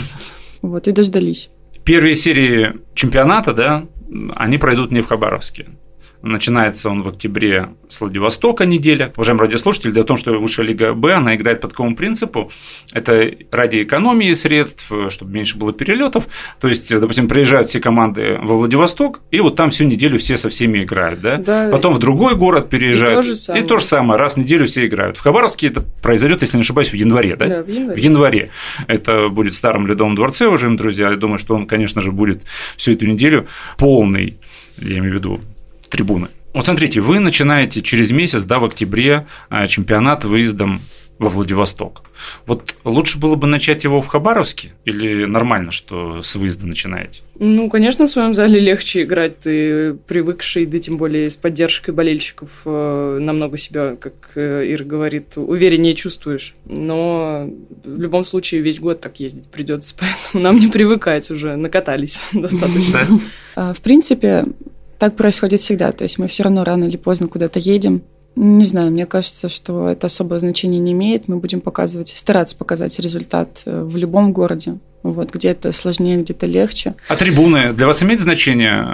вот, 0.62 0.88
и 0.88 0.92
дождались. 0.92 1.48
Первые 1.84 2.14
серии 2.14 2.74
чемпионата, 2.94 3.52
да, 3.52 3.86
они 4.36 4.58
пройдут 4.58 4.92
не 4.92 5.02
в 5.02 5.06
Хабаровске. 5.08 5.66
Начинается 6.22 6.88
он 6.88 7.02
в 7.02 7.08
октябре 7.08 7.70
с 7.88 8.00
Владивостока 8.00 8.64
неделя. 8.64 9.12
Уважаемые 9.16 9.46
радиослушатели, 9.46 9.90
дело 9.90 10.04
в 10.04 10.06
том, 10.06 10.16
что 10.16 10.32
высшая 10.38 10.66
лига 10.66 10.94
Б, 10.94 11.14
она 11.14 11.34
играет 11.34 11.60
по 11.60 11.68
такому 11.68 11.96
принципу. 11.96 12.50
Это 12.92 13.32
ради 13.50 13.82
экономии 13.82 14.32
средств, 14.32 14.90
чтобы 15.08 15.32
меньше 15.32 15.58
было 15.58 15.72
перелетов. 15.72 16.26
То 16.60 16.68
есть, 16.68 16.96
допустим, 16.96 17.28
приезжают 17.28 17.68
все 17.68 17.80
команды 17.80 18.38
во 18.40 18.56
Владивосток, 18.56 19.20
и 19.30 19.40
вот 19.40 19.56
там 19.56 19.70
всю 19.70 19.84
неделю 19.84 20.18
все 20.18 20.36
со 20.36 20.48
всеми 20.48 20.84
играют. 20.84 21.20
Да? 21.20 21.38
Да. 21.38 21.70
Потом 21.72 21.94
в 21.94 21.98
другой 21.98 22.36
город 22.36 22.70
переезжают. 22.70 23.12
И 23.12 23.16
то 23.16 23.22
же 23.22 23.36
самое. 23.36 23.64
И 23.64 23.66
то 23.66 23.78
же 23.78 23.84
самое. 23.84 24.20
Раз 24.20 24.34
в 24.34 24.36
неделю 24.36 24.66
все 24.66 24.86
играют. 24.86 25.18
В 25.18 25.22
Хабаровске 25.22 25.66
это 25.68 25.80
произойдет, 25.80 26.42
если 26.42 26.56
не 26.56 26.62
ошибаюсь, 26.62 26.90
в 26.90 26.94
январе. 26.94 27.34
Да? 27.34 27.46
Да, 27.46 27.62
в 27.62 27.68
январе. 27.68 27.96
В 27.96 27.98
январе. 27.98 28.50
Это 28.86 29.28
будет 29.28 29.54
в 29.54 29.56
Старом 29.56 29.86
Ледовом 29.88 30.14
дворце, 30.14 30.46
уважаемые 30.46 30.78
друзья. 30.78 31.10
Я 31.10 31.16
думаю, 31.16 31.38
что 31.38 31.54
он, 31.54 31.66
конечно 31.66 32.00
же, 32.00 32.12
будет 32.12 32.42
всю 32.76 32.92
эту 32.92 33.06
неделю 33.06 33.48
полный, 33.76 34.38
я 34.78 34.98
имею 34.98 35.12
в 35.12 35.16
виду, 35.16 35.40
трибуны. 35.92 36.28
Вот 36.54 36.66
смотрите, 36.66 37.00
вы 37.00 37.18
начинаете 37.18 37.82
через 37.82 38.10
месяц, 38.10 38.44
да, 38.44 38.58
в 38.58 38.64
октябре 38.64 39.26
а, 39.48 39.66
чемпионат 39.66 40.24
выездом 40.24 40.80
во 41.18 41.28
Владивосток. 41.28 42.02
Вот 42.46 42.74
лучше 42.84 43.18
было 43.18 43.36
бы 43.36 43.46
начать 43.46 43.84
его 43.84 44.00
в 44.00 44.06
Хабаровске 44.08 44.72
или 44.84 45.24
нормально, 45.24 45.70
что 45.70 46.20
с 46.20 46.34
выезда 46.34 46.66
начинаете? 46.66 47.22
Ну, 47.38 47.70
конечно, 47.70 48.06
в 48.06 48.10
своем 48.10 48.34
зале 48.34 48.58
легче 48.58 49.02
играть. 49.02 49.38
Ты 49.40 49.94
привыкший, 49.94 50.66
да 50.66 50.78
тем 50.80 50.96
более 50.96 51.30
с 51.30 51.36
поддержкой 51.36 51.92
болельщиков, 51.92 52.62
э, 52.64 53.18
намного 53.20 53.56
себя, 53.56 53.96
как 53.96 54.32
э, 54.34 54.64
Ира 54.72 54.84
говорит, 54.84 55.36
увереннее 55.36 55.94
чувствуешь. 55.94 56.54
Но 56.64 57.48
в 57.84 58.00
любом 58.00 58.24
случае 58.24 58.62
весь 58.62 58.80
год 58.80 59.00
так 59.00 59.20
ездить 59.20 59.46
придется, 59.46 59.94
поэтому 60.00 60.42
нам 60.42 60.58
не 60.58 60.68
привыкать 60.68 61.30
уже, 61.30 61.54
накатались 61.56 62.30
достаточно. 62.32 63.00
А, 63.54 63.72
В 63.72 63.80
принципе, 63.80 64.44
так 65.02 65.16
происходит 65.16 65.58
всегда. 65.58 65.90
То 65.90 66.04
есть 66.04 66.20
мы 66.20 66.28
все 66.28 66.44
равно 66.44 66.62
рано 66.62 66.84
или 66.84 66.96
поздно 66.96 67.26
куда-то 67.26 67.58
едем. 67.58 68.02
Не 68.36 68.64
знаю, 68.64 68.92
мне 68.92 69.04
кажется, 69.04 69.48
что 69.48 69.88
это 69.88 70.06
особое 70.06 70.38
значение 70.38 70.78
не 70.78 70.92
имеет. 70.92 71.26
Мы 71.26 71.38
будем 71.38 71.60
показывать, 71.60 72.12
стараться 72.14 72.56
показать 72.56 72.96
результат 73.00 73.62
э, 73.66 73.82
в 73.82 73.96
любом 73.96 74.32
городе. 74.32 74.78
Вот 75.02 75.32
где-то 75.32 75.72
сложнее, 75.72 76.18
где-то 76.18 76.46
легче. 76.46 76.94
А 77.08 77.16
трибуны 77.16 77.72
для 77.72 77.88
вас 77.88 78.00
имеет 78.04 78.20
значение, 78.20 78.86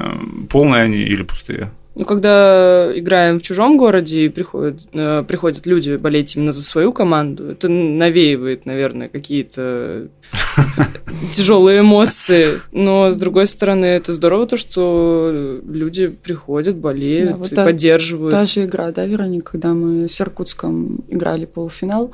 полные 0.49 0.85
они 0.85 0.97
или 0.97 1.25
пустые? 1.25 1.73
Ну, 1.99 2.05
когда 2.05 2.97
играем 2.97 3.41
в 3.41 3.43
чужом 3.43 3.77
городе 3.77 4.27
и 4.27 4.29
приходят, 4.29 4.81
э, 4.93 5.25
приходят 5.27 5.67
люди 5.67 5.97
болеть 5.97 6.37
именно 6.37 6.53
за 6.53 6.63
свою 6.63 6.93
команду, 6.93 7.51
это 7.51 7.69
навеивает, 7.69 8.67
наверное, 8.67 9.09
какие-то 9.09 10.07
тяжелые 11.33 11.81
эмоции. 11.81 12.47
Но, 12.71 13.11
с 13.11 13.17
другой 13.17 13.47
стороны, 13.47 13.87
это 13.87 14.13
здорово, 14.13 14.47
то, 14.47 14.57
что 14.57 15.61
люди 15.67 16.07
приходят, 16.07 16.77
болеют 16.77 17.31
Да, 17.31 17.37
вот 17.37 17.53
и 17.53 17.55
та- 17.57 17.65
поддерживают. 17.65 18.33
Та 18.33 18.45
же 18.47 18.65
игра, 18.65 18.93
да, 18.93 19.05
Вероника, 19.05 19.53
когда 19.53 19.75
мы 19.75 20.09
с 20.09 20.21
Иркутском 20.21 21.05
играли 21.09 21.47
полуфинал, 21.47 22.13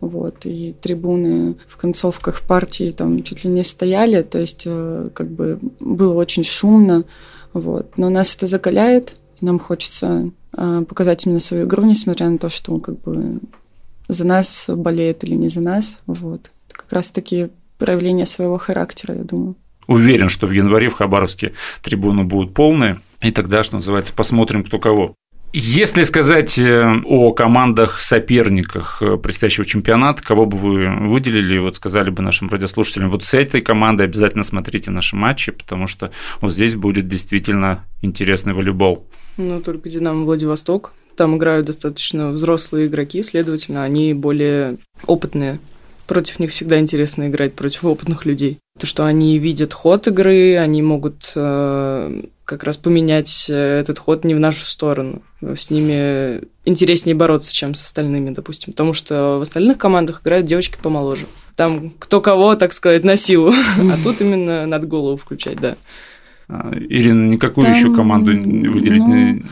вот, 0.00 0.46
и 0.46 0.76
трибуны 0.80 1.56
в 1.66 1.76
концовках 1.76 2.42
партии 2.42 2.94
там 2.96 3.22
чуть 3.24 3.44
ли 3.44 3.50
не 3.50 3.64
стояли, 3.64 4.22
то 4.22 4.38
есть 4.38 4.64
э, 4.66 5.08
как 5.12 5.28
бы 5.28 5.58
было 5.80 6.14
очень 6.14 6.44
шумно, 6.44 7.04
вот. 7.52 7.96
Но 7.96 8.10
нас 8.10 8.36
это 8.36 8.46
закаляет, 8.46 9.16
нам 9.44 9.58
хочется 9.58 10.30
э, 10.56 10.84
показать 10.88 11.26
именно 11.26 11.40
свою 11.40 11.66
игру, 11.66 11.84
несмотря 11.84 12.28
на 12.28 12.38
то, 12.38 12.48
что 12.48 12.78
как 12.78 13.00
бы 13.00 13.40
за 14.08 14.24
нас 14.24 14.68
болеет 14.68 15.24
или 15.24 15.34
не 15.34 15.48
за 15.48 15.60
нас, 15.60 16.00
вот. 16.06 16.50
Это 16.68 16.78
как 16.78 16.92
раз-таки 16.92 17.50
проявление 17.78 18.26
своего 18.26 18.58
характера, 18.58 19.14
я 19.16 19.24
думаю. 19.24 19.56
Уверен, 19.86 20.28
что 20.28 20.46
в 20.46 20.52
январе 20.52 20.88
в 20.88 20.94
Хабаровске 20.94 21.52
трибуны 21.82 22.24
будут 22.24 22.54
полные, 22.54 23.00
и 23.20 23.30
тогда, 23.30 23.62
что 23.62 23.76
называется, 23.76 24.12
посмотрим, 24.12 24.64
кто 24.64 24.78
кого. 24.78 25.14
Если 25.56 26.02
сказать 26.02 26.58
э, 26.58 26.84
о 27.04 27.30
командах 27.30 28.00
соперниках 28.00 29.00
э, 29.00 29.16
предстоящего 29.16 29.64
чемпионата, 29.64 30.20
кого 30.20 30.46
бы 30.46 30.58
вы 30.58 31.08
выделили, 31.08 31.58
вот 31.58 31.76
сказали 31.76 32.10
бы 32.10 32.24
нашим 32.24 32.48
радиослушателям, 32.48 33.08
вот 33.08 33.22
с 33.22 33.34
этой 33.34 33.60
командой 33.60 34.02
обязательно 34.02 34.42
смотрите 34.42 34.90
наши 34.90 35.14
матчи, 35.14 35.52
потому 35.52 35.86
что 35.86 36.10
вот 36.40 36.50
здесь 36.50 36.74
будет 36.74 37.06
действительно 37.06 37.84
интересный 38.02 38.52
волейбол. 38.52 39.06
Ну, 39.36 39.60
только 39.60 39.88
Динамо 39.88 40.24
Владивосток. 40.24 40.92
Там 41.16 41.36
играют 41.36 41.66
достаточно 41.66 42.30
взрослые 42.30 42.88
игроки, 42.88 43.22
следовательно, 43.22 43.84
они 43.84 44.12
более 44.12 44.78
опытные. 45.06 45.60
Против 46.08 46.40
них 46.40 46.50
всегда 46.50 46.80
интересно 46.80 47.28
играть 47.28 47.54
против 47.54 47.84
опытных 47.84 48.26
людей. 48.26 48.58
То, 48.76 48.86
что 48.86 49.06
они 49.06 49.38
видят 49.38 49.72
ход 49.72 50.08
игры, 50.08 50.56
они 50.56 50.82
могут 50.82 51.30
э, 51.36 52.22
как 52.44 52.62
раз 52.64 52.76
поменять 52.76 53.46
э, 53.48 53.54
этот 53.54 53.98
ход 53.98 54.24
не 54.24 54.34
в 54.34 54.40
нашу 54.40 54.66
сторону. 54.66 55.22
С 55.40 55.70
ними 55.70 56.42
интереснее 56.64 57.14
бороться, 57.14 57.52
чем 57.52 57.74
с 57.74 57.82
остальными, 57.82 58.30
допустим. 58.30 58.72
Потому 58.72 58.92
что 58.92 59.38
в 59.38 59.42
остальных 59.42 59.78
командах 59.78 60.22
играют 60.22 60.46
девочки 60.46 60.76
помоложе. 60.80 61.26
Там 61.56 61.92
кто 61.98 62.20
кого, 62.20 62.54
так 62.56 62.72
сказать, 62.72 63.04
на 63.04 63.16
силу. 63.16 63.52
А 63.78 63.96
тут 64.02 64.20
именно 64.20 64.66
надо 64.66 64.86
голову 64.86 65.16
включать, 65.16 65.60
да. 65.60 65.76
А, 66.48 66.72
Ирина, 66.74 67.28
никакую 67.30 67.64
Там, 67.64 67.74
еще 67.74 67.94
команду 67.94 68.32
выделить 68.32 69.00
ну, 69.00 69.14
не, 69.14 69.44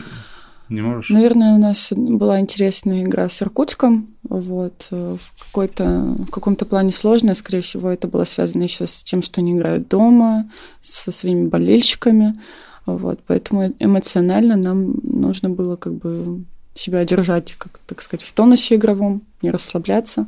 не 0.69 0.81
можешь? 0.81 1.09
Наверное, 1.09 1.55
у 1.55 1.57
нас 1.57 1.91
была 1.95 2.39
интересная 2.39 3.03
игра 3.03 3.27
с 3.27 3.41
Иркутском. 3.41 4.09
Вот. 4.23 4.87
э, 4.91 5.17
В, 5.19 5.45
какой-то, 5.45 6.15
в 6.27 6.29
каком-то 6.29 6.65
плане 6.65 6.91
сложная. 6.91 7.33
Скорее 7.33 7.61
всего, 7.61 7.89
это 7.89 8.07
было 8.07 8.23
связано 8.23 8.63
еще 8.63 8.85
с 8.85 9.03
тем, 9.03 9.23
что 9.23 9.41
они 9.41 9.53
играют 9.53 9.87
дома, 9.87 10.49
со 10.81 11.11
своими 11.11 11.47
болельщиками. 11.47 12.39
Вот. 12.85 13.19
Поэтому 13.27 13.73
эмоционально 13.79 14.55
нам 14.57 14.95
нужно 15.03 15.49
было 15.49 15.75
как 15.75 15.93
бы 15.93 16.43
себя 16.75 17.05
держать, 17.05 17.53
как, 17.53 17.79
так 17.85 18.01
сказать, 18.01 18.25
в 18.25 18.33
тонусе 18.33 18.75
игровом, 18.75 19.21
не 19.41 19.51
расслабляться. 19.51 20.27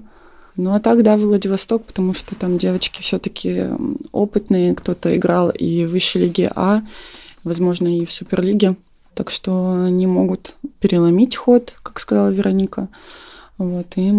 Ну 0.57 0.73
а 0.73 0.79
так, 0.79 1.03
да, 1.03 1.17
Владивосток, 1.17 1.83
потому 1.83 2.13
что 2.13 2.35
там 2.35 2.57
девочки 2.57 3.01
все-таки 3.01 3.65
опытные, 4.11 4.73
кто-то 4.73 5.15
играл 5.15 5.49
и 5.49 5.85
в 5.85 5.91
высшей 5.91 6.23
лиге 6.23 6.51
А, 6.55 6.81
возможно, 7.43 7.87
и 7.87 8.05
в 8.05 8.11
Суперлиге. 8.11 8.75
Так 9.15 9.31
что 9.31 9.83
они 9.83 10.07
могут 10.07 10.55
переломить 10.79 11.35
ход, 11.35 11.73
как 11.83 11.99
сказала 11.99 12.29
Вероника. 12.29 12.89
Вот, 13.57 13.93
и 13.95 14.11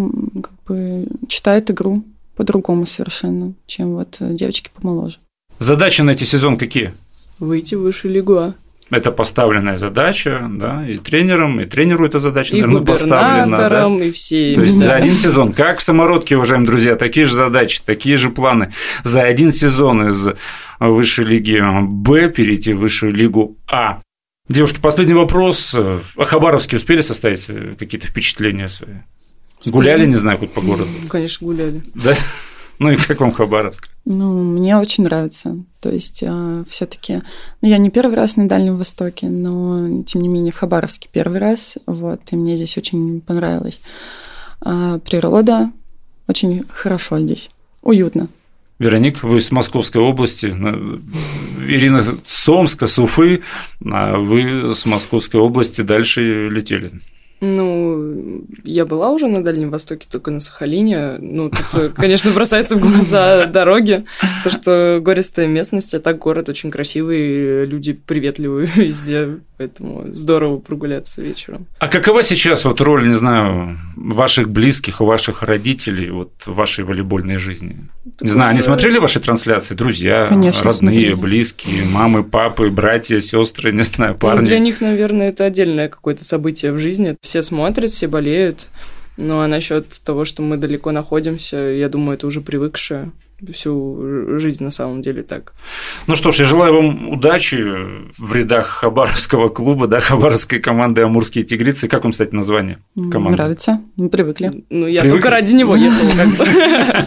как 0.42 0.52
бы 0.66 1.06
читают 1.28 1.70
игру 1.70 2.02
по-другому 2.34 2.86
совершенно, 2.86 3.54
чем 3.66 3.94
вот 3.94 4.16
девочки 4.20 4.70
помоложе. 4.74 5.18
Задачи 5.58 6.02
на 6.02 6.10
этот 6.10 6.28
сезон 6.28 6.58
какие? 6.58 6.94
Выйти 7.38 7.74
в 7.74 7.80
высшую 7.80 8.14
лигу 8.14 8.34
А. 8.36 8.54
Это 8.88 9.10
поставленная 9.10 9.76
задача, 9.76 10.48
да, 10.48 10.88
и 10.88 10.98
тренером, 10.98 11.60
и 11.60 11.64
тренеру 11.64 12.06
эта 12.06 12.20
задача, 12.20 12.56
И 12.56 12.60
наверное, 12.62 12.86
поставлена. 12.86 13.56
да? 13.56 13.88
и 14.04 14.12
все. 14.12 14.54
То 14.54 14.62
есть 14.62 14.76
за 14.76 14.94
один 14.94 15.12
сезон, 15.14 15.52
как 15.52 15.80
в 15.80 15.82
самородке, 15.82 16.36
уважаемые 16.36 16.68
друзья, 16.68 16.94
такие 16.94 17.26
же 17.26 17.34
задачи, 17.34 17.80
такие 17.84 18.16
же 18.16 18.30
планы. 18.30 18.72
За 19.02 19.22
один 19.22 19.50
сезон 19.50 20.06
из 20.08 20.28
высшей 20.78 21.24
лиги 21.24 21.60
Б 21.82 22.28
перейти 22.30 22.74
в 22.74 22.78
высшую 22.78 23.12
лигу 23.12 23.56
А. 23.66 24.02
Девушки, 24.48 24.78
последний 24.80 25.14
вопрос. 25.14 25.74
О 25.74 26.24
Хабаровске 26.24 26.76
успели 26.76 27.00
составить 27.00 27.44
какие-то 27.78 28.06
впечатления 28.06 28.68
свои? 28.68 28.98
Гуляли, 29.64 30.06
не 30.06 30.14
знаю, 30.14 30.38
хоть 30.38 30.52
по 30.52 30.60
городу? 30.60 30.88
Конечно, 31.08 31.44
гуляли. 31.44 31.82
Да? 31.94 32.14
Ну 32.78 32.90
и 32.90 32.96
как 32.96 33.20
вам 33.20 33.32
Хабаровск? 33.32 33.88
Ну, 34.04 34.42
мне 34.42 34.76
очень 34.76 35.04
нравится. 35.04 35.56
То 35.80 35.90
есть 35.90 36.22
все-таки, 36.68 37.22
ну, 37.62 37.68
я 37.68 37.78
не 37.78 37.90
первый 37.90 38.14
раз 38.16 38.36
на 38.36 38.48
Дальнем 38.48 38.76
Востоке, 38.76 39.28
но 39.28 40.02
тем 40.02 40.20
не 40.20 40.28
менее 40.28 40.52
в 40.52 40.56
Хабаровске 40.56 41.08
первый 41.10 41.38
раз, 41.38 41.78
вот, 41.86 42.20
и 42.30 42.36
мне 42.36 42.56
здесь 42.56 42.76
очень 42.76 43.20
понравилось. 43.20 43.80
А, 44.60 44.98
природа, 44.98 45.70
очень 46.28 46.64
хорошо 46.68 47.20
здесь, 47.20 47.50
уютно. 47.82 48.28
Вероник, 48.78 49.22
вы 49.22 49.40
с 49.40 49.50
Московской 49.50 50.02
области, 50.02 50.46
Ирина 50.46 52.04
с 52.26 52.48
Омска, 52.48 52.86
с 52.86 52.98
Уфы, 52.98 53.42
а 53.84 54.18
вы 54.18 54.74
с 54.74 54.84
Московской 54.84 55.40
области 55.40 55.80
дальше 55.80 56.48
летели. 56.50 56.90
Ну, 57.40 58.44
я 58.64 58.86
была 58.86 59.10
уже 59.10 59.28
на 59.28 59.44
Дальнем 59.44 59.70
Востоке, 59.70 60.08
только 60.10 60.30
на 60.30 60.40
Сахалине. 60.40 61.18
Ну, 61.18 61.50
тут, 61.50 61.92
конечно, 61.94 62.30
бросается 62.30 62.76
в 62.76 62.80
глаза 62.80 63.46
дороги. 63.46 64.04
То, 64.42 64.50
что 64.50 65.00
гористая 65.02 65.46
местность, 65.46 65.92
а 65.94 66.00
так 66.00 66.18
город 66.18 66.48
очень 66.48 66.70
красивый, 66.70 67.66
люди 67.66 67.92
приветливые 67.92 68.70
везде, 68.76 69.38
поэтому 69.58 70.12
здорово 70.12 70.58
прогуляться 70.58 71.22
вечером. 71.22 71.66
А 71.78 71.88
какова 71.88 72.22
сейчас 72.22 72.64
вот 72.64 72.80
роль, 72.80 73.06
не 73.06 73.14
знаю, 73.14 73.78
ваших 73.96 74.48
близких, 74.48 75.00
ваших 75.00 75.42
родителей 75.42 76.10
вот 76.10 76.32
в 76.44 76.54
вашей 76.54 76.84
волейбольной 76.84 77.36
жизни? 77.36 77.88
Не 78.20 78.28
знаю, 78.28 78.50
они 78.52 78.60
смотрели 78.60 78.98
ваши 78.98 79.18
трансляции, 79.20 79.74
друзья, 79.74 80.26
Конечно, 80.28 80.62
родные, 80.62 81.00
смотрели. 81.00 81.14
близкие, 81.14 81.84
мамы, 81.86 82.22
папы, 82.22 82.70
братья, 82.70 83.18
сестры, 83.20 83.72
не 83.72 83.82
знаю, 83.82 84.12
Ну, 84.12 84.18
парни? 84.18 84.44
для 84.46 84.58
них, 84.60 84.80
наверное, 84.80 85.30
это 85.30 85.44
отдельное 85.44 85.88
какое-то 85.88 86.24
событие 86.24 86.72
в 86.72 86.78
жизни. 86.78 87.16
Все 87.20 87.42
смотрят, 87.42 87.90
все 87.90 88.06
болеют. 88.06 88.68
Ну, 89.16 89.40
а 89.40 89.48
насчет 89.48 89.88
того, 90.04 90.24
что 90.24 90.42
мы 90.42 90.56
далеко 90.56 90.92
находимся, 90.92 91.56
я 91.56 91.88
думаю, 91.88 92.16
это 92.16 92.26
уже 92.26 92.40
привыкшее 92.40 93.10
всю 93.52 94.38
жизнь 94.38 94.64
на 94.64 94.70
самом 94.70 95.00
деле 95.00 95.22
так. 95.22 95.54
Ну 96.06 96.14
что 96.14 96.30
ж, 96.30 96.40
я 96.40 96.44
желаю 96.44 96.74
вам 96.74 97.08
удачи 97.10 97.56
в 98.18 98.34
рядах 98.34 98.66
Хабаровского 98.66 99.48
клуба, 99.48 99.86
да, 99.86 100.00
Хабаровской 100.00 100.58
команды 100.58 101.02
«Амурские 101.02 101.44
тигрицы». 101.44 101.88
Как 101.88 102.04
вам, 102.04 102.12
кстати, 102.12 102.34
название 102.34 102.78
команды? 102.94 103.38
Нравится, 103.38 103.80
мы 103.96 104.08
привыкли. 104.08 104.64
Ну, 104.70 104.86
я 104.86 105.02
только 105.08 105.30
ради 105.30 105.52
него 105.52 105.76
ехала. 105.76 107.06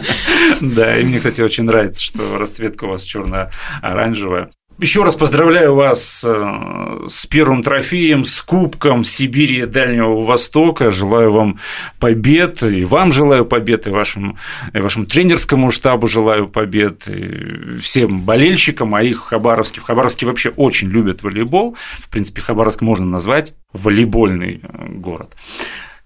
Да, 0.60 0.98
и 0.98 1.04
мне, 1.04 1.18
кстати, 1.18 1.40
очень 1.40 1.64
нравится, 1.64 2.02
что 2.02 2.38
расцветка 2.38 2.84
у 2.84 2.88
вас 2.88 3.02
черно-оранжевая. 3.02 4.50
Еще 4.80 5.02
раз 5.04 5.14
поздравляю 5.14 5.74
вас 5.74 6.24
э, 6.26 7.04
с 7.06 7.26
первым 7.26 7.62
трофеем, 7.62 8.24
с 8.24 8.40
Кубком 8.40 9.04
Сибири 9.04 9.58
и 9.58 9.66
Дальнего 9.66 10.22
Востока. 10.22 10.90
Желаю 10.90 11.30
вам 11.32 11.58
побед, 11.98 12.62
и 12.62 12.84
вам 12.84 13.12
желаю 13.12 13.44
побед, 13.44 13.86
и 13.86 13.90
вашему, 13.90 14.38
и 14.72 14.78
вашему 14.78 15.04
тренерскому 15.04 15.70
штабу 15.70 16.08
желаю 16.08 16.48
побед, 16.48 17.06
и 17.08 17.76
всем 17.78 18.22
болельщикам, 18.22 18.94
а 18.94 19.02
их 19.02 19.18
Хабаровский. 19.18 19.82
В 19.82 19.84
Хабаровске 19.84 20.24
вообще 20.24 20.48
очень 20.48 20.88
любят 20.88 21.22
волейбол. 21.22 21.76
В 21.98 22.08
принципе, 22.08 22.40
Хабаровск 22.40 22.80
можно 22.80 23.04
назвать 23.04 23.52
волейбольный 23.74 24.62
э, 24.62 24.86
город. 24.88 25.36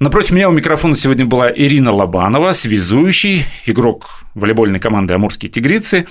Напротив 0.00 0.32
меня 0.32 0.48
у 0.48 0.52
микрофона 0.52 0.96
сегодня 0.96 1.24
была 1.24 1.50
Ирина 1.52 1.92
Лобанова, 1.92 2.52
связующий, 2.52 3.44
игрок 3.66 4.24
волейбольной 4.34 4.80
команды 4.80 5.14
«Амурские 5.14 5.50
тигрицы», 5.50 6.06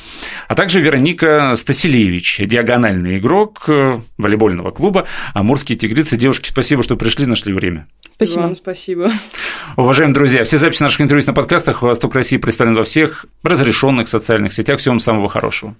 а 0.47 0.55
также 0.55 0.79
Вероника 0.79 1.53
Стасилевич, 1.55 2.39
диагональный 2.39 3.17
игрок 3.17 3.63
э, 3.67 3.99
волейбольного 4.17 4.71
клуба 4.71 5.05
«Амурские 5.33 5.77
тигрицы». 5.77 6.15
Девушки, 6.15 6.49
спасибо, 6.49 6.83
что 6.83 6.95
пришли, 6.95 7.25
нашли 7.25 7.53
время. 7.53 7.87
Спасибо. 8.15 8.41
Вам 8.41 8.55
спасибо. 8.55 9.11
Уважаемые 9.75 10.13
друзья, 10.13 10.43
все 10.45 10.57
записи 10.57 10.83
наших 10.83 11.01
интервью 11.01 11.25
на 11.27 11.33
подкастах 11.33 11.81
«Восток 11.81 12.15
России» 12.15 12.37
представлены 12.37 12.77
во 12.77 12.83
всех 12.85 13.25
разрешенных 13.43 14.07
социальных 14.07 14.53
сетях. 14.53 14.79
Всего 14.79 14.93
вам 14.93 14.99
самого 14.99 15.27
хорошего. 15.27 15.75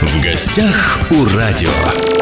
В 0.00 0.22
гостях 0.22 1.00
у 1.10 1.24
радио. 1.36 2.19